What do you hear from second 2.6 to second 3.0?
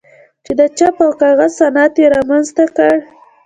کړ.